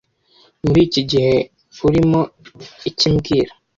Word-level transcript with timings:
Muri 0.65 0.79
iki 0.87 1.01
gihe 1.11 1.33
urimo 1.87 2.21
iki 2.89 3.07
mbwira 3.13 3.51